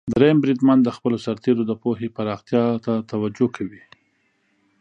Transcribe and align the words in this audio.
دریم 0.13 0.37
بریدمن 0.43 0.77
د 0.83 0.89
خپلو 0.97 1.17
سرتیرو 1.25 1.63
د 1.67 1.71
پوهې 1.81 2.07
پراختیا 2.17 2.63
ته 2.85 2.93
توجه 3.11 3.47
کوي. 3.55 3.83